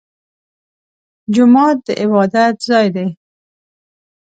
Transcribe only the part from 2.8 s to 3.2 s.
دی